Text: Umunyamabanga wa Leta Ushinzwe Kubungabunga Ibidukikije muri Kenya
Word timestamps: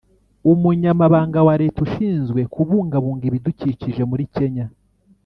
Umunyamabanga 0.51 1.39
wa 1.47 1.55
Leta 1.61 1.79
Ushinzwe 1.87 2.39
Kubungabunga 2.53 3.23
Ibidukikije 3.29 4.01
muri 4.09 4.23
Kenya 4.35 4.65